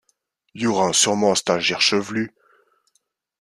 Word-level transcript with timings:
y'aura 0.55 0.93
sûrement 0.93 1.33
un 1.33 1.35
stagiaire 1.35 1.79
chevelu. 1.79 2.33